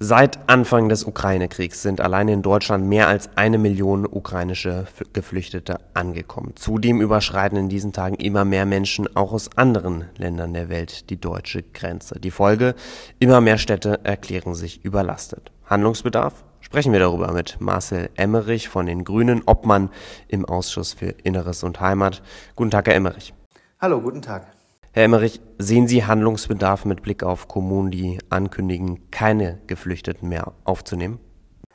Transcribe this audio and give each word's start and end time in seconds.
Seit 0.00 0.50
Anfang 0.50 0.88
des 0.88 1.04
Ukraine-Kriegs 1.04 1.82
sind 1.82 2.00
allein 2.00 2.26
in 2.26 2.42
Deutschland 2.42 2.84
mehr 2.84 3.06
als 3.06 3.30
eine 3.36 3.58
Million 3.58 4.06
ukrainische 4.06 4.86
Geflüchtete 5.12 5.78
angekommen. 5.94 6.52
Zudem 6.56 7.00
überschreiten 7.00 7.56
in 7.56 7.68
diesen 7.68 7.92
Tagen 7.92 8.16
immer 8.16 8.44
mehr 8.44 8.66
Menschen 8.66 9.14
auch 9.16 9.32
aus 9.32 9.56
anderen 9.56 10.06
Ländern 10.18 10.52
der 10.52 10.68
Welt 10.68 11.10
die 11.10 11.20
deutsche 11.20 11.62
Grenze. 11.62 12.18
Die 12.18 12.32
Folge, 12.32 12.74
immer 13.20 13.40
mehr 13.40 13.56
Städte 13.56 14.00
erklären 14.02 14.56
sich 14.56 14.84
überlastet. 14.84 15.52
Handlungsbedarf? 15.66 16.44
Sprechen 16.60 16.92
wir 16.92 17.00
darüber 17.00 17.32
mit 17.32 17.60
Marcel 17.60 18.10
Emmerich 18.16 18.68
von 18.68 18.86
den 18.86 19.04
Grünen, 19.04 19.42
Obmann 19.46 19.90
im 20.26 20.44
Ausschuss 20.44 20.92
für 20.92 21.14
Inneres 21.22 21.62
und 21.62 21.80
Heimat. 21.80 22.20
Guten 22.56 22.72
Tag, 22.72 22.88
Herr 22.88 22.96
Emmerich. 22.96 23.32
Hallo, 23.80 24.00
guten 24.00 24.22
Tag. 24.22 24.53
Herr 24.96 25.02
Emmerich, 25.02 25.40
sehen 25.58 25.88
Sie 25.88 26.04
Handlungsbedarf 26.04 26.84
mit 26.84 27.02
Blick 27.02 27.24
auf 27.24 27.48
Kommunen, 27.48 27.90
die 27.90 28.20
ankündigen, 28.30 29.10
keine 29.10 29.58
Geflüchteten 29.66 30.28
mehr 30.28 30.52
aufzunehmen? 30.62 31.18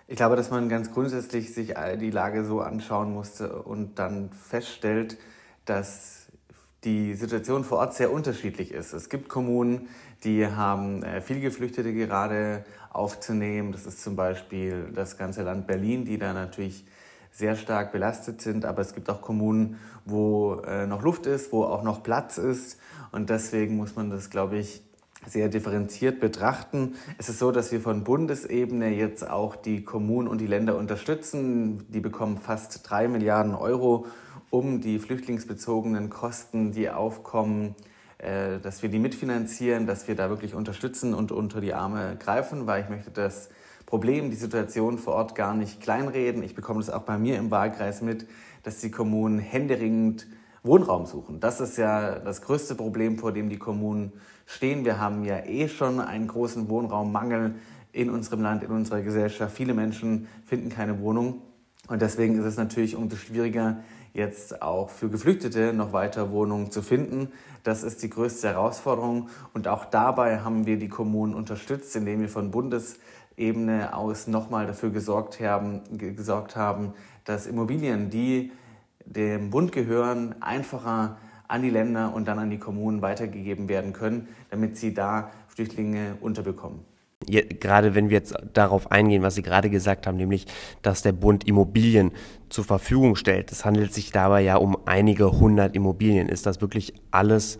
Ich 0.07 0.15
glaube, 0.15 0.37
dass 0.37 0.51
man 0.51 0.69
ganz 0.69 0.93
grundsätzlich 0.93 1.53
sich 1.53 1.73
die 1.99 2.11
Lage 2.11 2.45
so 2.45 2.61
anschauen 2.61 3.13
musste 3.13 3.61
und 3.63 3.99
dann 3.99 4.31
feststellt, 4.31 5.17
dass 5.65 6.27
die 6.85 7.13
Situation 7.13 7.65
vor 7.65 7.79
Ort 7.79 7.93
sehr 7.93 8.09
unterschiedlich 8.13 8.73
ist. 8.73 8.93
Es 8.93 9.09
gibt 9.09 9.27
Kommunen, 9.27 9.89
die 10.23 10.47
haben 10.47 11.03
äh, 11.03 11.19
viele 11.19 11.41
Geflüchtete 11.41 11.93
gerade 11.93 12.63
aufzunehmen. 12.89 13.73
Das 13.73 13.85
ist 13.85 14.01
zum 14.01 14.15
Beispiel 14.15 14.93
das 14.95 15.17
ganze 15.17 15.43
Land 15.43 15.67
Berlin, 15.67 16.05
die 16.05 16.19
da 16.19 16.31
natürlich 16.31 16.85
sehr 17.31 17.55
stark 17.55 17.91
belastet 17.91 18.41
sind. 18.41 18.65
Aber 18.65 18.81
es 18.81 18.93
gibt 18.93 19.09
auch 19.09 19.21
Kommunen, 19.21 19.79
wo 20.05 20.61
äh, 20.65 20.87
noch 20.87 21.01
Luft 21.01 21.25
ist, 21.25 21.51
wo 21.51 21.63
auch 21.63 21.83
noch 21.83 22.03
Platz 22.03 22.37
ist. 22.37 22.79
Und 23.11 23.29
deswegen 23.29 23.77
muss 23.77 23.95
man 23.95 24.09
das, 24.09 24.29
glaube 24.29 24.57
ich, 24.57 24.81
sehr 25.25 25.49
differenziert 25.49 26.19
betrachten. 26.19 26.95
Es 27.17 27.29
ist 27.29 27.39
so, 27.39 27.51
dass 27.51 27.71
wir 27.71 27.81
von 27.81 28.03
Bundesebene 28.03 28.89
jetzt 28.89 29.29
auch 29.29 29.55
die 29.55 29.83
Kommunen 29.83 30.27
und 30.27 30.39
die 30.39 30.47
Länder 30.47 30.77
unterstützen. 30.77 31.85
Die 31.89 31.99
bekommen 31.99 32.37
fast 32.37 32.89
drei 32.89 33.07
Milliarden 33.07 33.53
Euro, 33.53 34.07
um 34.49 34.81
die 34.81 34.99
flüchtlingsbezogenen 34.99 36.09
Kosten, 36.09 36.71
die 36.71 36.89
aufkommen, 36.89 37.75
äh, 38.17 38.59
dass 38.59 38.81
wir 38.81 38.89
die 38.89 38.99
mitfinanzieren, 38.99 39.87
dass 39.87 40.07
wir 40.07 40.15
da 40.15 40.29
wirklich 40.29 40.55
unterstützen 40.55 41.13
und 41.13 41.31
unter 41.31 41.61
die 41.61 41.73
Arme 41.73 42.15
greifen, 42.17 42.65
weil 42.65 42.83
ich 42.83 42.89
möchte 42.89 43.11
das 43.11 43.49
Problem, 43.89 44.29
die 44.29 44.35
Situation 44.35 44.99
vor 44.99 45.15
Ort 45.15 45.33
gar 45.33 45.55
nicht 45.55 45.81
kleinreden. 45.81 46.43
Ich 46.43 46.53
bekomme 46.53 46.79
das 46.79 46.91
auch 46.91 47.01
bei 47.01 47.17
mir 47.17 47.39
im 47.39 47.49
Wahlkreis 47.49 48.03
mit, 48.03 48.27
dass 48.61 48.77
die 48.81 48.91
Kommunen 48.91 49.39
händeringend 49.39 50.27
Wohnraum 50.61 51.07
suchen. 51.07 51.39
Das 51.39 51.59
ist 51.59 51.75
ja 51.75 52.19
das 52.19 52.43
größte 52.43 52.75
Problem, 52.75 53.17
vor 53.17 53.31
dem 53.31 53.49
die 53.49 53.57
Kommunen 53.57 54.11
stehen. 54.45 54.85
Wir 54.85 54.99
haben 54.99 55.23
ja 55.25 55.43
eh 55.43 55.67
schon 55.67 55.99
einen 55.99 56.27
großen 56.27 56.69
Wohnraummangel 56.69 57.55
in 57.91 58.11
unserem 58.11 58.43
Land, 58.43 58.61
in 58.61 58.69
unserer 58.69 59.01
Gesellschaft. 59.01 59.55
Viele 59.55 59.73
Menschen 59.73 60.27
finden 60.45 60.69
keine 60.69 61.01
Wohnung. 61.01 61.41
Und 61.87 62.03
deswegen 62.03 62.37
ist 62.37 62.45
es 62.45 62.57
natürlich 62.57 62.95
umso 62.95 63.15
schwieriger, 63.15 63.77
jetzt 64.13 64.61
auch 64.61 64.91
für 64.91 65.09
Geflüchtete 65.09 65.73
noch 65.73 65.93
weiter 65.93 66.29
Wohnungen 66.29 66.69
zu 66.69 66.83
finden. 66.83 67.29
Das 67.63 67.83
ist 67.83 68.03
die 68.03 68.09
größte 68.09 68.49
Herausforderung. 68.49 69.29
Und 69.53 69.67
auch 69.67 69.85
dabei 69.85 70.41
haben 70.41 70.65
wir 70.67 70.77
die 70.77 70.89
Kommunen 70.89 71.33
unterstützt, 71.33 71.95
indem 71.95 72.21
wir 72.21 72.29
von 72.29 72.51
Bundesebene 73.39 73.95
aus 73.95 74.27
nochmal 74.27 74.67
dafür 74.67 74.89
gesorgt 74.89 75.39
haben, 75.39 75.81
gesorgt 75.97 76.55
haben, 76.55 76.93
dass 77.23 77.47
Immobilien, 77.47 78.09
die 78.09 78.51
dem 79.05 79.49
Bund 79.49 79.71
gehören, 79.71 80.35
einfacher 80.41 81.17
an 81.47 81.61
die 81.61 81.69
Länder 81.69 82.13
und 82.13 82.27
dann 82.27 82.37
an 82.37 82.49
die 82.49 82.59
Kommunen 82.59 83.01
weitergegeben 83.01 83.69
werden 83.69 83.93
können, 83.93 84.27
damit 84.51 84.77
sie 84.77 84.93
da 84.93 85.31
Flüchtlinge 85.47 86.17
unterbekommen. 86.21 86.81
Ja, 87.27 87.41
gerade 87.41 87.95
wenn 87.95 88.09
wir 88.09 88.17
jetzt 88.17 88.35
darauf 88.53 88.91
eingehen, 88.91 89.23
was 89.23 89.35
Sie 89.35 89.41
gerade 89.41 89.69
gesagt 89.69 90.07
haben, 90.07 90.17
nämlich, 90.17 90.45
dass 90.81 91.01
der 91.01 91.11
Bund 91.11 91.47
Immobilien 91.47 92.11
zur 92.49 92.63
Verfügung 92.63 93.15
stellt. 93.15 93.51
Es 93.51 93.65
handelt 93.65 93.93
sich 93.93 94.11
dabei 94.11 94.41
ja 94.41 94.55
um 94.55 94.77
einige 94.85 95.31
hundert 95.31 95.75
Immobilien. 95.75 96.29
Ist 96.29 96.45
das 96.45 96.61
wirklich 96.61 96.93
alles, 97.11 97.59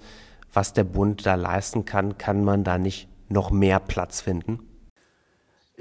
was 0.53 0.74
der 0.74 0.86
Bund 0.86 1.26
da 1.26 1.36
leisten 1.36 1.84
kann? 1.86 2.18
Kann 2.18 2.44
man 2.44 2.64
da 2.64 2.78
nicht 2.78 3.09
noch 3.28 3.52
mehr 3.52 3.80
Platz 3.80 4.22
finden? 4.22 4.69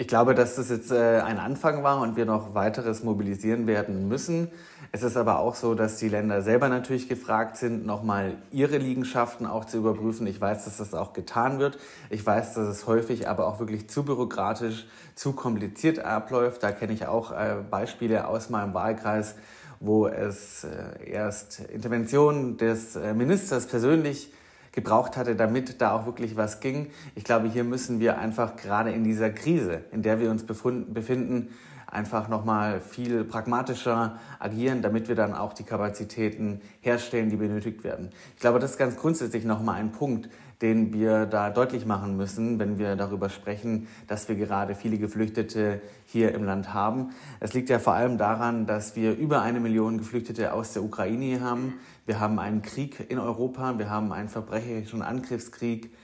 Ich 0.00 0.06
glaube, 0.06 0.36
dass 0.36 0.54
das 0.54 0.70
jetzt 0.70 0.92
äh, 0.92 1.22
ein 1.22 1.40
Anfang 1.40 1.82
war 1.82 2.00
und 2.00 2.14
wir 2.14 2.24
noch 2.24 2.54
weiteres 2.54 3.02
mobilisieren 3.02 3.66
werden 3.66 4.06
müssen. 4.06 4.46
Es 4.92 5.02
ist 5.02 5.16
aber 5.16 5.40
auch 5.40 5.56
so, 5.56 5.74
dass 5.74 5.96
die 5.96 6.08
Länder 6.08 6.40
selber 6.40 6.68
natürlich 6.68 7.08
gefragt 7.08 7.56
sind, 7.56 7.84
nochmal 7.84 8.36
ihre 8.52 8.78
Liegenschaften 8.78 9.44
auch 9.44 9.64
zu 9.64 9.78
überprüfen. 9.78 10.28
Ich 10.28 10.40
weiß, 10.40 10.66
dass 10.66 10.76
das 10.76 10.94
auch 10.94 11.14
getan 11.14 11.58
wird. 11.58 11.80
Ich 12.10 12.24
weiß, 12.24 12.54
dass 12.54 12.68
es 12.68 12.86
häufig 12.86 13.28
aber 13.28 13.48
auch 13.48 13.58
wirklich 13.58 13.90
zu 13.90 14.04
bürokratisch, 14.04 14.86
zu 15.16 15.32
kompliziert 15.32 15.98
abläuft. 15.98 16.62
Da 16.62 16.70
kenne 16.70 16.92
ich 16.92 17.08
auch 17.08 17.32
äh, 17.32 17.56
Beispiele 17.68 18.28
aus 18.28 18.50
meinem 18.50 18.74
Wahlkreis, 18.74 19.34
wo 19.80 20.06
es 20.06 20.62
äh, 20.62 21.10
erst 21.10 21.58
Interventionen 21.58 22.56
des 22.56 22.94
Ministers 22.94 23.66
persönlich 23.66 24.32
gebraucht 24.72 25.16
hatte, 25.16 25.34
damit 25.36 25.80
da 25.80 25.92
auch 25.92 26.06
wirklich 26.06 26.36
was 26.36 26.60
ging. 26.60 26.90
Ich 27.14 27.24
glaube, 27.24 27.48
hier 27.48 27.64
müssen 27.64 28.00
wir 28.00 28.18
einfach 28.18 28.56
gerade 28.56 28.90
in 28.90 29.04
dieser 29.04 29.30
Krise, 29.30 29.84
in 29.92 30.02
der 30.02 30.20
wir 30.20 30.30
uns 30.30 30.44
befinden, 30.44 31.48
einfach 31.90 32.28
nochmal 32.28 32.80
viel 32.80 33.24
pragmatischer 33.24 34.18
agieren, 34.38 34.82
damit 34.82 35.08
wir 35.08 35.14
dann 35.14 35.34
auch 35.34 35.52
die 35.52 35.64
Kapazitäten 35.64 36.60
herstellen, 36.80 37.30
die 37.30 37.36
benötigt 37.36 37.82
werden. 37.82 38.10
Ich 38.34 38.40
glaube, 38.40 38.58
das 38.58 38.72
ist 38.72 38.78
ganz 38.78 38.96
grundsätzlich 38.96 39.44
nochmal 39.44 39.76
ein 39.76 39.92
Punkt, 39.92 40.28
den 40.60 40.92
wir 40.92 41.24
da 41.24 41.50
deutlich 41.50 41.86
machen 41.86 42.16
müssen, 42.16 42.58
wenn 42.58 42.78
wir 42.78 42.96
darüber 42.96 43.28
sprechen, 43.28 43.86
dass 44.06 44.28
wir 44.28 44.34
gerade 44.34 44.74
viele 44.74 44.98
Geflüchtete 44.98 45.80
hier 46.04 46.34
im 46.34 46.44
Land 46.44 46.74
haben. 46.74 47.10
Es 47.40 47.54
liegt 47.54 47.70
ja 47.70 47.78
vor 47.78 47.94
allem 47.94 48.18
daran, 48.18 48.66
dass 48.66 48.96
wir 48.96 49.16
über 49.16 49.40
eine 49.40 49.60
Million 49.60 49.98
Geflüchtete 49.98 50.52
aus 50.52 50.72
der 50.72 50.82
Ukraine 50.82 51.40
haben. 51.40 51.74
Wir 52.08 52.20
haben 52.20 52.38
einen 52.38 52.62
Krieg 52.62 53.04
in 53.10 53.18
Europa, 53.18 53.78
wir 53.78 53.90
haben 53.90 54.14
einen 54.14 54.30
verbrecherischen 54.30 55.02
Angriffskrieg 55.02 55.94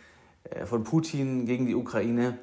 äh, 0.51 0.67
von 0.67 0.85
Putin 0.85 1.47
gegen 1.47 1.65
die 1.65 1.75
Ukraine. 1.75 2.37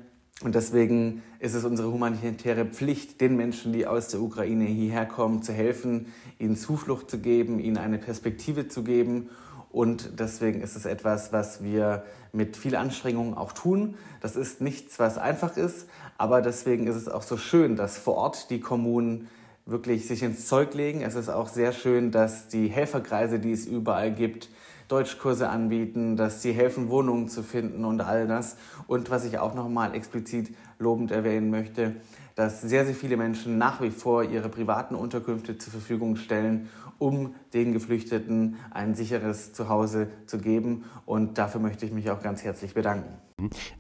Und 0.44 0.56
deswegen 0.56 1.22
ist 1.38 1.54
es 1.54 1.64
unsere 1.64 1.92
humanitäre 1.92 2.66
Pflicht, 2.66 3.22
den 3.22 3.38
Menschen, 3.38 3.72
die 3.72 3.86
aus 3.86 4.08
der 4.08 4.20
Ukraine 4.20 4.66
hierher 4.66 5.06
kommen, 5.06 5.44
zu 5.44 5.54
helfen, 5.54 6.08
ihnen 6.40 6.56
Zuflucht 6.56 7.12
zu 7.12 7.20
geben, 7.20 7.60
ihnen 7.60 7.78
eine 7.78 8.00
Perspektive 8.00 8.68
zu 8.68 8.84
geben. 8.84 9.30
Und 9.70 10.20
deswegen 10.20 10.62
ist 10.62 10.76
es 10.76 10.86
etwas, 10.86 11.32
was 11.32 11.64
wir 11.64 12.04
mit 12.34 12.58
viel 12.58 12.76
Anstrengung 12.76 13.38
auch 13.38 13.52
tun. 13.52 13.94
Das 14.22 14.36
ist 14.36 14.62
nichts, 14.62 14.98
was 14.98 15.20
einfach 15.20 15.56
ist, 15.56 15.88
aber 16.18 16.42
deswegen 16.42 16.88
ist 16.88 16.96
es 16.96 17.08
auch 17.08 17.22
so 17.22 17.38
schön, 17.38 17.76
dass 17.76 18.00
vor 18.00 18.16
Ort 18.16 18.50
die 18.50 18.60
Kommunen 18.60 19.28
wirklich 19.72 20.08
sich 20.08 20.24
ins 20.24 20.46
Zeug 20.48 20.74
legen. 20.74 21.02
Es 21.02 21.16
ist 21.16 21.30
auch 21.30 21.48
sehr 21.48 21.72
schön, 21.72 22.12
dass 22.12 22.48
die 22.48 22.68
Helferkreise, 22.68 23.40
die 23.40 23.52
es 23.52 23.66
überall 23.66 24.12
gibt, 24.12 24.50
Deutschkurse 24.88 25.48
anbieten, 25.48 26.18
dass 26.18 26.42
sie 26.42 26.52
helfen, 26.52 26.90
Wohnungen 26.90 27.30
zu 27.30 27.44
finden 27.44 27.86
und 27.86 28.02
all 28.02 28.28
das. 28.28 28.58
Und 28.88 29.10
was 29.10 29.24
ich 29.24 29.40
auch 29.40 29.56
nochmal 29.56 29.96
explizit 29.96 30.54
lobend 30.80 31.12
erwähnen 31.12 31.50
möchte, 31.50 31.96
dass 32.36 32.62
sehr, 32.62 32.86
sehr 32.86 32.96
viele 32.96 33.16
Menschen 33.16 33.58
nach 33.58 33.81
wie 33.81 33.90
vor 33.90 34.24
ihre 34.24 34.50
privaten 34.50 34.96
Unterkünfte 34.96 35.58
zur 35.58 35.72
Verfügung 35.72 36.18
stellen, 36.18 36.70
um 37.00 37.36
den 37.54 37.72
Geflüchteten 37.72 38.58
ein 38.72 38.96
sicheres 38.96 39.54
Zuhause 39.54 40.10
zu 40.26 40.40
geben. 40.40 40.84
Und 41.06 41.38
dafür 41.38 41.62
möchte 41.62 41.86
ich 41.86 41.92
mich 41.92 42.12
auch 42.12 42.22
ganz 42.22 42.44
herzlich 42.44 42.74
bedanken. 42.74 43.31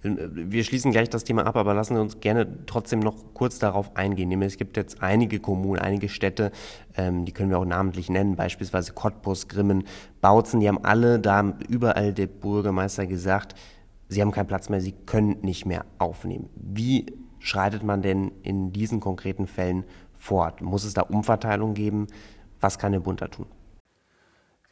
Wir 0.01 0.63
schließen 0.63 0.91
gleich 0.91 1.09
das 1.09 1.23
Thema 1.23 1.45
ab, 1.45 1.55
aber 1.55 1.73
lassen 1.73 1.95
Sie 1.95 2.01
uns 2.01 2.19
gerne 2.19 2.65
trotzdem 2.65 2.99
noch 2.99 3.33
kurz 3.33 3.59
darauf 3.59 3.95
eingehen. 3.95 4.29
Nämlich 4.29 4.53
es 4.53 4.57
gibt 4.57 4.77
jetzt 4.77 5.01
einige 5.01 5.39
Kommunen, 5.39 5.79
einige 5.79 6.09
Städte, 6.09 6.51
ähm, 6.95 7.25
die 7.25 7.31
können 7.31 7.49
wir 7.49 7.59
auch 7.59 7.65
namentlich 7.65 8.09
nennen, 8.09 8.35
beispielsweise 8.35 8.93
Cottbus, 8.93 9.47
Grimmen, 9.47 9.83
Bautzen, 10.21 10.59
die 10.59 10.67
haben 10.67 10.83
alle 10.83 11.19
da 11.19 11.53
überall 11.67 12.13
der 12.13 12.27
Bürgermeister 12.27 13.05
gesagt, 13.07 13.55
sie 14.07 14.21
haben 14.21 14.31
keinen 14.31 14.47
Platz 14.47 14.69
mehr, 14.69 14.81
sie 14.81 14.93
können 15.05 15.37
nicht 15.41 15.65
mehr 15.65 15.85
aufnehmen. 15.97 16.49
Wie 16.55 17.05
schreitet 17.39 17.83
man 17.83 18.01
denn 18.01 18.31
in 18.43 18.71
diesen 18.71 18.99
konkreten 18.99 19.47
Fällen 19.47 19.83
fort? 20.17 20.61
Muss 20.61 20.83
es 20.83 20.93
da 20.93 21.01
Umverteilung 21.01 21.73
geben? 21.73 22.07
Was 22.59 22.77
kann 22.77 22.91
der 22.91 22.99
Bund 22.99 23.21
da 23.21 23.27
tun? 23.27 23.47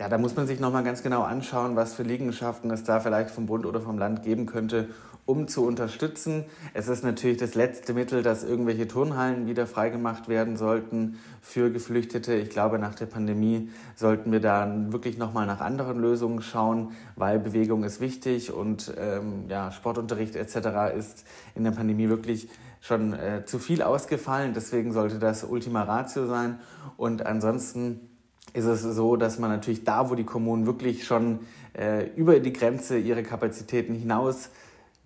Ja, 0.01 0.07
da 0.07 0.17
muss 0.17 0.33
man 0.37 0.47
sich 0.47 0.61
nochmal 0.61 0.85
ganz 0.85 1.03
genau 1.03 1.23
anschauen, 1.23 1.75
was 1.75 1.93
für 1.93 2.03
Liegenschaften 2.03 2.71
es 2.71 2.85
da 2.85 3.01
vielleicht 3.01 3.31
vom 3.31 3.47
Bund 3.47 3.65
oder 3.65 3.81
vom 3.81 3.97
Land 3.97 4.23
geben 4.23 4.45
könnte, 4.45 4.87
um 5.25 5.49
zu 5.49 5.65
unterstützen. 5.65 6.45
Es 6.73 6.87
ist 6.87 7.03
natürlich 7.03 7.35
das 7.35 7.53
letzte 7.53 7.93
Mittel, 7.93 8.23
dass 8.23 8.45
irgendwelche 8.45 8.87
Turnhallen 8.87 9.45
wieder 9.45 9.67
freigemacht 9.67 10.29
werden 10.29 10.55
sollten 10.55 11.19
für 11.41 11.69
Geflüchtete. 11.69 12.33
Ich 12.35 12.49
glaube, 12.49 12.79
nach 12.79 12.95
der 12.95 13.07
Pandemie 13.07 13.71
sollten 13.93 14.31
wir 14.31 14.39
da 14.39 14.73
wirklich 14.87 15.17
nochmal 15.17 15.45
nach 15.45 15.59
anderen 15.59 15.99
Lösungen 15.99 16.41
schauen, 16.41 16.93
weil 17.17 17.37
Bewegung 17.37 17.83
ist 17.83 17.99
wichtig 17.99 18.53
und 18.53 18.93
ähm, 18.97 19.49
ja, 19.49 19.69
Sportunterricht 19.73 20.37
etc. 20.37 20.95
ist 20.97 21.25
in 21.55 21.65
der 21.65 21.71
Pandemie 21.71 22.07
wirklich 22.07 22.47
schon 22.79 23.11
äh, 23.11 23.43
zu 23.43 23.59
viel 23.59 23.81
ausgefallen. 23.81 24.53
Deswegen 24.53 24.93
sollte 24.93 25.19
das 25.19 25.43
Ultima 25.43 25.83
Ratio 25.83 26.25
sein. 26.25 26.59
Und 26.95 27.25
ansonsten 27.25 28.08
ist 28.53 28.65
es 28.65 28.81
so, 28.81 29.15
dass 29.15 29.39
man 29.39 29.49
natürlich 29.49 29.83
da, 29.83 30.09
wo 30.09 30.15
die 30.15 30.23
Kommunen 30.23 30.65
wirklich 30.65 31.05
schon 31.05 31.39
äh, 31.77 32.07
über 32.15 32.39
die 32.39 32.53
Grenze 32.53 32.97
ihre 32.97 33.23
Kapazitäten 33.23 33.93
hinaus 33.93 34.49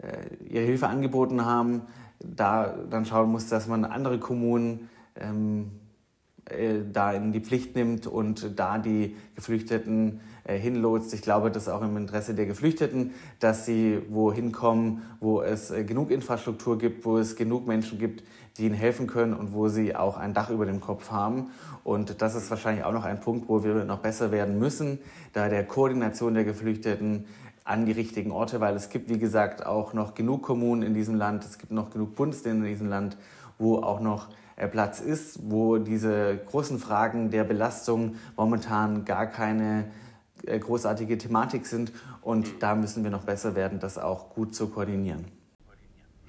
äh, 0.02 0.54
ihre 0.54 0.66
Hilfe 0.66 0.88
angeboten 0.88 1.46
haben, 1.46 1.82
da 2.20 2.76
dann 2.90 3.06
schauen 3.06 3.32
muss, 3.32 3.48
dass 3.48 3.68
man 3.68 3.86
andere 3.86 4.20
Kommunen 4.20 4.90
ähm, 5.16 5.72
äh, 6.46 6.80
da 6.92 7.14
in 7.14 7.32
die 7.32 7.40
Pflicht 7.40 7.76
nimmt 7.76 8.08
und 8.08 8.60
da 8.60 8.78
die 8.78 9.16
Geflüchteten 9.36 10.22
äh, 10.44 10.58
hinlotst. 10.58 11.14
Ich 11.14 11.22
glaube, 11.22 11.52
das 11.52 11.64
ist 11.64 11.70
auch 11.70 11.82
im 11.82 11.96
Interesse 11.96 12.34
der 12.34 12.46
Geflüchteten, 12.46 13.14
dass 13.40 13.66
sie 13.66 14.02
wohin 14.10 14.52
kommen, 14.52 15.04
wo 15.20 15.42
es 15.42 15.72
äh, 15.72 15.84
genug 15.84 16.12
Infrastruktur 16.12 16.78
gibt, 16.78 17.06
wo 17.06 17.18
es 17.18 17.36
genug 17.36 17.68
Menschen 17.68 17.98
gibt, 17.98 18.24
die 18.58 18.66
ihnen 18.66 18.76
helfen 18.76 19.08
können 19.08 19.34
und 19.34 19.54
wo 19.54 19.68
sie 19.68 19.96
auch 19.96 20.18
ein 20.18 20.34
Dach 20.34 20.50
über 20.50 20.66
dem 20.66 20.80
Kopf 20.80 21.12
haben. 21.12 21.52
Und 21.84 22.22
das 22.22 22.36
ist 22.36 22.50
wahrscheinlich 22.50 22.86
auch 22.86 22.94
noch 22.94 23.06
ein 23.06 23.20
Punkt, 23.20 23.50
wo 23.50 23.64
wir 23.64 23.84
noch 23.86 24.00
besser 24.00 24.32
werden 24.32 24.60
müssen, 24.60 25.00
da 25.34 25.50
der 25.50 25.66
Koordination 25.66 26.34
der 26.34 26.44
Geflüchteten 26.44 27.26
an 27.64 27.86
die 27.86 27.94
richtigen 27.94 28.32
Orte, 28.32 28.60
weil 28.60 28.76
es 28.76 28.90
gibt, 28.90 29.10
wie 29.10 29.20
gesagt, 29.20 29.66
auch 29.66 29.94
noch 29.94 30.16
genug 30.16 30.44
Kommunen 30.44 30.84
in 30.84 30.94
diesem 30.94 31.16
Land, 31.16 31.46
es 31.46 31.58
gibt 31.58 31.72
noch 31.72 31.92
genug 31.92 32.16
Bundesländer 32.16 32.66
in 32.66 32.72
diesem 32.74 32.90
Land, 32.90 33.18
wo 33.58 33.78
auch 33.78 34.02
noch 34.02 34.28
äh, 34.56 34.68
Platz 34.68 35.00
ist, 35.00 35.40
wo 35.50 35.78
diese 35.78 36.38
großen 36.50 36.78
Fragen 36.80 37.32
der 37.32 37.44
Belastung 37.44 38.16
momentan 38.36 39.06
gar 39.06 39.28
keine 39.28 39.86
äh, 40.46 40.60
großartige 40.60 41.18
Thematik 41.18 41.66
sind. 41.66 41.92
Und 42.22 42.62
da 42.62 42.76
müssen 42.76 43.04
wir 43.04 43.12
noch 43.12 43.24
besser 43.24 43.56
werden, 43.56 43.80
das 43.80 43.98
auch 43.98 44.30
gut 44.30 44.54
zu 44.54 44.68
koordinieren. 44.68 45.43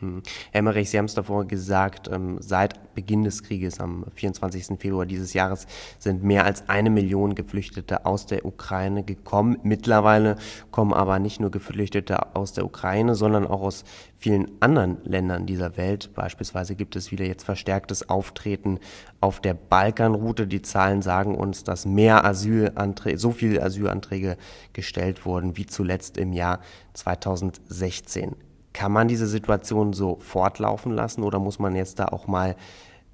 Hm. 0.05 0.23
Emmerich, 0.53 0.91
Sie 0.91 0.99
haben 0.99 1.07
es 1.07 1.15
davor 1.15 1.47
gesagt, 1.47 2.09
ähm, 2.13 2.37
seit 2.41 2.95
Beginn 2.95 3.25
des 3.25 3.43
Krieges 3.43 3.81
am 3.81 4.05
24. 4.15 4.79
Februar 4.79 5.07
dieses 5.07 5.33
Jahres 5.33 5.67
sind 5.99 6.23
mehr 6.23 6.45
als 6.45 6.69
eine 6.69 6.91
Million 6.91 7.35
Geflüchtete 7.35 8.07
aus 8.07 8.27
der 8.27 8.45
Ukraine 8.45 9.03
gekommen. 9.03 9.59
Mittlerweile 9.63 10.37
kommen 10.71 10.93
aber 10.93 11.19
nicht 11.19 11.41
nur 11.41 11.51
Geflüchtete 11.51 12.37
aus 12.37 12.53
der 12.53 12.65
Ukraine, 12.65 13.15
sondern 13.15 13.47
auch 13.47 13.63
aus 13.63 13.85
vielen 14.17 14.51
anderen 14.61 14.99
Ländern 15.05 15.47
dieser 15.47 15.77
Welt. 15.77 16.11
Beispielsweise 16.15 16.75
gibt 16.77 16.97
es 16.97 17.11
wieder 17.11 17.25
jetzt 17.25 17.45
verstärktes 17.45 18.09
Auftreten 18.09 18.79
auf 19.21 19.41
der 19.41 19.55
Balkanroute. 19.55 20.47
Die 20.47 20.63
Zahlen 20.63 21.03
sagen 21.03 21.35
uns, 21.35 21.65
dass 21.65 21.87
mehr 21.87 22.25
Asylanträge, 22.25 23.19
so 23.19 23.33
viele 23.33 23.63
Asylanträge 23.63 24.37
gestellt 24.73 25.27
wurden 25.27 25.57
wie 25.57 25.67
zuletzt 25.67 26.17
im 26.19 26.33
Jahr 26.33 26.61
2016. 26.95 28.37
Kann 28.75 28.93
man 28.93 29.09
diese 29.09 29.27
Situation 29.27 29.95
so 29.95 30.19
fortlaufen 30.21 30.93
lassen 30.93 31.23
oder 31.23 31.39
muss 31.39 31.59
man 31.59 31.75
jetzt 31.75 32.01
da 32.01 32.09
auch 32.09 32.27
mal 32.27 32.57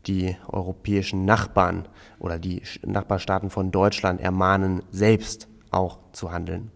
die 0.06 0.36
europäischen 0.48 1.26
Nachbarn 1.26 1.86
oder 2.18 2.38
die 2.38 2.62
Nachbarstaaten 2.82 3.50
von 3.50 3.70
Deutschland 3.70 4.20
ermahnen, 4.20 4.82
selbst 4.90 5.48
auch 5.70 5.98
zu 6.12 6.32
handeln? 6.32 6.72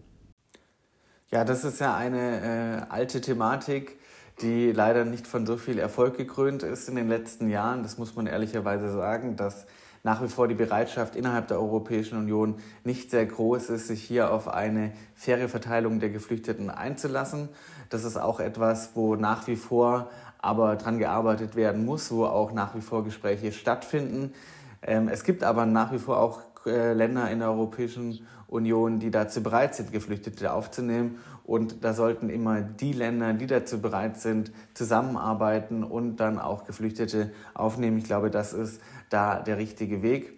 Ja, 1.31 1.43
das 1.43 1.65
ist 1.65 1.81
ja 1.81 1.95
eine 1.95 2.85
äh, 2.87 2.93
alte 2.93 3.19
Thematik, 3.19 3.97
die 4.41 4.71
leider 4.71 5.03
nicht 5.03 5.25
von 5.25 5.47
so 5.47 5.57
viel 5.57 5.79
Erfolg 5.79 6.15
gekrönt 6.15 6.61
ist 6.61 6.87
in 6.87 6.95
den 6.95 7.09
letzten 7.09 7.49
Jahren. 7.49 7.81
Das 7.81 7.97
muss 7.97 8.15
man 8.15 8.27
ehrlicherweise 8.27 8.91
sagen, 8.93 9.35
dass 9.35 9.65
nach 10.05 10.21
wie 10.21 10.27
vor 10.27 10.47
die 10.47 10.53
Bereitschaft 10.53 11.15
innerhalb 11.15 11.47
der 11.47 11.59
Europäischen 11.59 12.19
Union 12.19 12.59
nicht 12.83 13.09
sehr 13.09 13.25
groß 13.25 13.71
ist, 13.71 13.87
sich 13.87 14.03
hier 14.03 14.31
auf 14.31 14.47
eine 14.47 14.91
faire 15.15 15.49
Verteilung 15.49 15.99
der 15.99 16.11
Geflüchteten 16.11 16.69
einzulassen. 16.69 17.49
Das 17.89 18.03
ist 18.03 18.15
auch 18.15 18.39
etwas, 18.39 18.91
wo 18.93 19.15
nach 19.15 19.47
wie 19.47 19.55
vor 19.55 20.11
aber 20.37 20.75
dran 20.75 20.99
gearbeitet 20.99 21.55
werden 21.55 21.85
muss, 21.85 22.11
wo 22.11 22.25
auch 22.25 22.51
nach 22.51 22.75
wie 22.75 22.81
vor 22.81 23.03
Gespräche 23.03 23.51
stattfinden. 23.51 24.31
Ähm, 24.83 25.07
es 25.07 25.23
gibt 25.23 25.43
aber 25.43 25.65
nach 25.65 25.91
wie 25.91 25.97
vor 25.97 26.19
auch 26.19 26.41
äh, 26.67 26.93
Länder 26.93 27.31
in 27.31 27.39
der 27.39 27.49
Europäischen 27.49 28.27
Union, 28.47 28.99
die 28.99 29.09
dazu 29.09 29.41
bereit 29.41 29.73
sind, 29.73 29.91
Geflüchtete 29.91 30.53
aufzunehmen. 30.53 31.17
Und 31.45 31.83
da 31.83 31.93
sollten 31.93 32.29
immer 32.29 32.61
die 32.61 32.91
Länder, 32.91 33.33
die 33.33 33.45
dazu 33.45 33.79
bereit 33.79 34.19
sind, 34.19 34.51
zusammenarbeiten 34.73 35.83
und 35.83 36.17
dann 36.17 36.39
auch 36.39 36.65
Geflüchtete 36.65 37.31
aufnehmen. 37.53 37.97
Ich 37.97 38.05
glaube, 38.05 38.31
das 38.31 38.53
ist 38.53 38.81
da 39.09 39.39
der 39.39 39.57
richtige 39.57 40.01
Weg. 40.01 40.33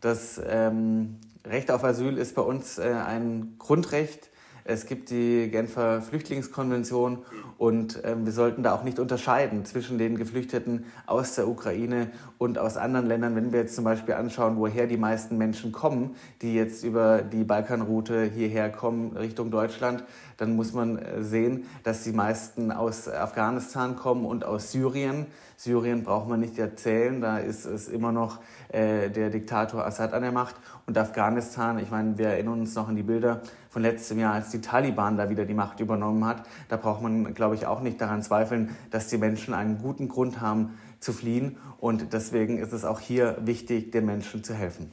Das 0.00 0.40
ähm, 0.44 1.16
Recht 1.44 1.70
auf 1.70 1.84
Asyl 1.84 2.18
ist 2.18 2.34
bei 2.34 2.42
uns 2.42 2.78
äh, 2.78 2.92
ein 2.92 3.54
Grundrecht 3.58 4.29
es 4.64 4.86
gibt 4.86 5.10
die 5.10 5.48
Genfer 5.50 6.02
Flüchtlingskonvention 6.02 7.18
und 7.58 8.04
äh, 8.04 8.14
wir 8.16 8.32
sollten 8.32 8.62
da 8.62 8.74
auch 8.74 8.84
nicht 8.84 8.98
unterscheiden 8.98 9.64
zwischen 9.64 9.98
den 9.98 10.16
Geflüchteten 10.16 10.86
aus 11.06 11.34
der 11.34 11.48
Ukraine 11.48 12.10
und 12.38 12.58
aus 12.58 12.76
anderen 12.76 13.06
Ländern. 13.06 13.36
Wenn 13.36 13.52
wir 13.52 13.60
jetzt 13.60 13.74
zum 13.74 13.84
Beispiel 13.84 14.14
anschauen, 14.14 14.56
woher 14.56 14.86
die 14.86 14.96
meisten 14.96 15.38
Menschen 15.38 15.72
kommen, 15.72 16.16
die 16.42 16.54
jetzt 16.54 16.84
über 16.84 17.22
die 17.22 17.44
Balkanroute 17.44 18.24
hierher 18.24 18.70
kommen 18.70 19.16
Richtung 19.16 19.50
Deutschland, 19.50 20.04
dann 20.36 20.56
muss 20.56 20.72
man 20.72 20.98
äh, 20.98 21.22
sehen, 21.22 21.66
dass 21.82 22.02
die 22.02 22.12
meisten 22.12 22.72
aus 22.72 23.08
Afghanistan 23.08 23.96
kommen 23.96 24.24
und 24.24 24.44
aus 24.44 24.72
Syrien. 24.72 25.26
Syrien 25.56 26.04
braucht 26.04 26.28
man 26.28 26.40
nicht 26.40 26.58
erzählen, 26.58 27.20
da 27.20 27.38
ist 27.38 27.66
es 27.66 27.88
immer 27.88 28.12
noch 28.12 28.38
äh, 28.68 29.10
der 29.10 29.28
Diktator 29.28 29.84
Assad 29.84 30.14
an 30.14 30.22
der 30.22 30.32
Macht. 30.32 30.56
Und 30.86 30.96
Afghanistan, 30.96 31.78
ich 31.78 31.90
meine, 31.90 32.16
wir 32.16 32.28
erinnern 32.28 32.60
uns 32.60 32.74
noch 32.74 32.88
an 32.88 32.96
die 32.96 33.02
Bilder 33.02 33.42
von 33.70 33.82
letztem 33.82 34.18
Jahr, 34.18 34.34
als 34.34 34.50
die 34.50 34.60
Taliban 34.60 35.16
da 35.16 35.30
wieder 35.30 35.46
die 35.46 35.54
Macht 35.54 35.80
übernommen 35.80 36.24
hat. 36.26 36.42
Da 36.68 36.76
braucht 36.76 37.00
man, 37.00 37.32
glaube 37.34 37.54
ich, 37.54 37.66
auch 37.66 37.80
nicht 37.80 38.00
daran 38.00 38.22
zweifeln, 38.22 38.76
dass 38.90 39.08
die 39.08 39.16
Menschen 39.16 39.54
einen 39.54 39.78
guten 39.78 40.08
Grund 40.08 40.40
haben 40.40 40.78
zu 40.98 41.12
fliehen. 41.12 41.56
Und 41.78 42.12
deswegen 42.12 42.58
ist 42.58 42.72
es 42.72 42.84
auch 42.84 43.00
hier 43.00 43.38
wichtig, 43.40 43.92
den 43.92 44.04
Menschen 44.06 44.44
zu 44.44 44.54
helfen. 44.54 44.92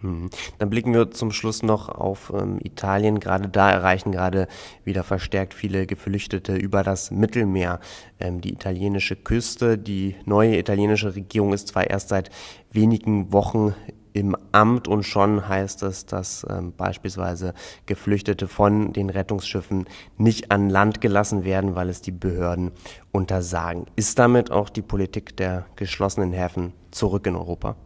Hm. 0.00 0.30
Dann 0.58 0.70
blicken 0.70 0.92
wir 0.92 1.10
zum 1.10 1.30
Schluss 1.30 1.62
noch 1.62 1.88
auf 1.88 2.32
ähm, 2.34 2.58
Italien. 2.62 3.20
Gerade 3.20 3.48
da 3.48 3.70
erreichen 3.70 4.12
gerade 4.12 4.46
wieder 4.84 5.04
verstärkt 5.04 5.54
viele 5.54 5.86
Geflüchtete 5.86 6.54
über 6.54 6.82
das 6.82 7.10
Mittelmeer 7.10 7.80
ähm, 8.20 8.40
die 8.40 8.52
italienische 8.52 9.16
Küste. 9.16 9.78
Die 9.78 10.16
neue 10.24 10.58
italienische 10.58 11.14
Regierung 11.14 11.52
ist 11.52 11.68
zwar 11.68 11.88
erst 11.88 12.10
seit 12.10 12.30
wenigen 12.70 13.32
Wochen 13.32 13.74
im 14.16 14.34
Amt 14.50 14.88
und 14.88 15.02
schon 15.02 15.46
heißt 15.46 15.82
es, 15.82 16.06
dass 16.06 16.46
ähm, 16.48 16.72
beispielsweise 16.74 17.52
Geflüchtete 17.84 18.48
von 18.48 18.94
den 18.94 19.10
Rettungsschiffen 19.10 19.84
nicht 20.16 20.50
an 20.50 20.70
Land 20.70 21.02
gelassen 21.02 21.44
werden, 21.44 21.74
weil 21.74 21.90
es 21.90 22.00
die 22.00 22.12
Behörden 22.12 22.72
untersagen. 23.12 23.84
Ist 23.94 24.18
damit 24.18 24.50
auch 24.50 24.70
die 24.70 24.80
Politik 24.80 25.36
der 25.36 25.66
geschlossenen 25.76 26.32
Häfen 26.32 26.72
zurück 26.92 27.26
in 27.26 27.36
Europa? 27.36 27.76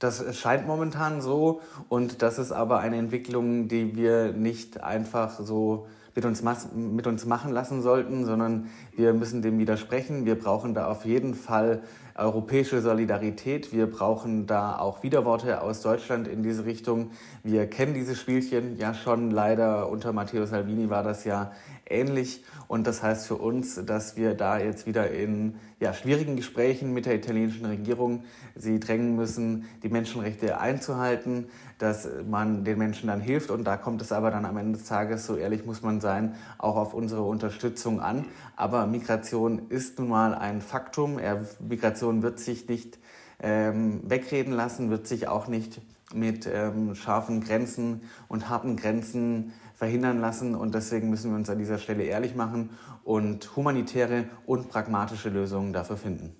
Das 0.00 0.36
scheint 0.36 0.66
momentan 0.66 1.20
so 1.20 1.60
und 1.88 2.20
das 2.20 2.40
ist 2.40 2.50
aber 2.50 2.80
eine 2.80 2.96
Entwicklung, 2.96 3.68
die 3.68 3.94
wir 3.94 4.32
nicht 4.32 4.82
einfach 4.82 5.38
so 5.38 5.86
mit 6.14 6.24
uns, 6.24 6.42
mit 6.74 7.06
uns 7.06 7.26
machen 7.26 7.52
lassen 7.52 7.82
sollten, 7.82 8.24
sondern 8.24 8.68
wir 8.96 9.12
müssen 9.12 9.42
dem 9.42 9.58
widersprechen. 9.58 10.24
Wir 10.26 10.38
brauchen 10.38 10.74
da 10.74 10.86
auf 10.86 11.04
jeden 11.04 11.34
Fall 11.34 11.82
europäische 12.14 12.80
Solidarität. 12.80 13.72
Wir 13.72 13.90
brauchen 13.90 14.46
da 14.46 14.78
auch 14.78 15.02
Widerworte 15.02 15.62
aus 15.62 15.80
Deutschland 15.80 16.28
in 16.28 16.42
diese 16.42 16.64
Richtung. 16.64 17.10
Wir 17.42 17.66
kennen 17.66 17.94
diese 17.94 18.14
Spielchen 18.14 18.76
ja 18.76 18.94
schon. 18.94 19.30
Leider 19.30 19.88
unter 19.88 20.12
Matteo 20.12 20.44
Salvini 20.46 20.90
war 20.90 21.02
das 21.02 21.24
ja 21.24 21.52
ähnlich. 21.90 22.44
Und 22.68 22.86
das 22.86 23.02
heißt 23.02 23.26
für 23.26 23.36
uns, 23.36 23.84
dass 23.84 24.16
wir 24.16 24.34
da 24.34 24.58
jetzt 24.58 24.86
wieder 24.86 25.10
in 25.10 25.56
ja, 25.80 25.92
schwierigen 25.92 26.36
Gesprächen 26.36 26.92
mit 26.92 27.06
der 27.06 27.14
italienischen 27.14 27.66
Regierung 27.66 28.24
sie 28.54 28.78
drängen 28.78 29.16
müssen, 29.16 29.64
die 29.82 29.88
Menschenrechte 29.88 30.60
einzuhalten, 30.60 31.46
dass 31.78 32.08
man 32.28 32.64
den 32.64 32.78
Menschen 32.78 33.08
dann 33.08 33.20
hilft. 33.20 33.50
Und 33.50 33.64
da 33.64 33.76
kommt 33.76 34.02
es 34.02 34.12
aber 34.12 34.30
dann 34.30 34.44
am 34.44 34.56
Ende 34.56 34.78
des 34.78 34.86
Tages, 34.86 35.26
so 35.26 35.36
ehrlich 35.36 35.66
muss 35.66 35.82
man 35.82 36.00
sein, 36.00 36.34
auch 36.58 36.76
auf 36.76 36.94
unsere 36.94 37.22
Unterstützung 37.22 38.00
an. 38.00 38.26
Aber 38.56 38.86
Migration 38.86 39.68
ist 39.68 39.98
nun 39.98 40.08
mal 40.08 40.34
ein 40.34 40.60
Faktum. 40.60 41.18
Migration 41.60 42.22
wird 42.22 42.38
sich 42.38 42.68
nicht 42.68 42.98
ähm, 43.42 44.00
wegreden 44.04 44.52
lassen, 44.52 44.90
wird 44.90 45.06
sich 45.06 45.28
auch 45.28 45.48
nicht 45.48 45.80
mit 46.12 46.48
ähm, 46.52 46.94
scharfen 46.94 47.40
Grenzen 47.40 48.02
und 48.28 48.48
harten 48.48 48.76
Grenzen 48.76 49.52
verhindern 49.80 50.20
lassen. 50.20 50.54
Und 50.54 50.74
deswegen 50.74 51.08
müssen 51.08 51.30
wir 51.30 51.36
uns 51.36 51.48
an 51.48 51.58
dieser 51.58 51.78
Stelle 51.78 52.04
ehrlich 52.04 52.34
machen 52.34 52.70
und 53.02 53.56
humanitäre 53.56 54.26
und 54.44 54.68
pragmatische 54.68 55.30
Lösungen 55.30 55.72
dafür 55.72 55.96
finden. 55.96 56.36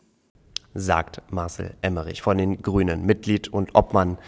Sagt 0.75 1.23
Marcel 1.31 1.75
Emmerich 1.81 2.21
von 2.21 2.37
den 2.37 2.61
Grünen, 2.61 3.07
Mitglied 3.07 3.49
und 3.49 3.75
Obmann 3.75 4.19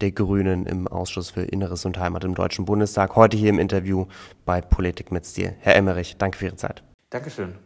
der 0.00 0.10
Grünen 0.10 0.66
im 0.66 0.88
Ausschuss 0.88 1.30
für 1.30 1.42
Inneres 1.42 1.84
und 1.84 1.96
Heimat 1.98 2.24
im 2.24 2.34
Deutschen 2.34 2.64
Bundestag. 2.64 3.14
Heute 3.14 3.36
hier 3.36 3.50
im 3.50 3.60
Interview 3.60 4.06
bei 4.44 4.60
Politik 4.60 5.12
mit 5.12 5.24
Stil. 5.24 5.54
Herr 5.60 5.76
Emmerich, 5.76 6.16
danke 6.18 6.36
für 6.36 6.46
Ihre 6.46 6.56
Zeit. 6.56 6.82
Dankeschön. 7.08 7.65